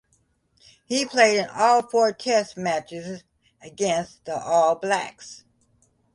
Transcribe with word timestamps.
He 0.87 1.05
played 1.05 1.37
in 1.37 1.47
all 1.51 1.87
four 1.87 2.11
test 2.11 2.57
matches 2.57 3.23
against 3.61 4.25
the 4.25 4.35
All 4.35 4.73
Blacks. 4.73 5.43